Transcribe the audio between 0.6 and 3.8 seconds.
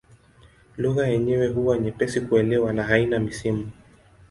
Lugha yenyewe huwa nyepesi kuelewa na haina misimu.